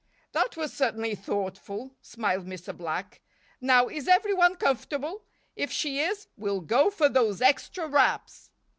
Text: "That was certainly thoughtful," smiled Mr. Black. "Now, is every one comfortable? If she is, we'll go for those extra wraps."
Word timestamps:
"That 0.31 0.57
was 0.57 0.73
certainly 0.73 1.13
thoughtful," 1.13 1.95
smiled 2.01 2.47
Mr. 2.47 2.75
Black. 2.75 3.21
"Now, 3.61 3.87
is 3.87 4.07
every 4.07 4.33
one 4.33 4.55
comfortable? 4.55 5.25
If 5.55 5.71
she 5.71 5.99
is, 5.99 6.25
we'll 6.35 6.61
go 6.61 6.89
for 6.89 7.07
those 7.07 7.39
extra 7.39 7.87
wraps." 7.87 8.49